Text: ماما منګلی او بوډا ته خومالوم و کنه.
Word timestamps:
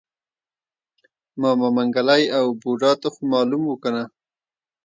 ماما 1.39 1.67
منګلی 1.75 2.23
او 2.37 2.45
بوډا 2.61 2.91
ته 3.01 3.07
خومالوم 3.15 3.63
و 3.67 3.75
کنه. 3.83 4.03